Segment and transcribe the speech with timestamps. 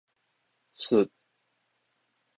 [0.79, 1.11] 捽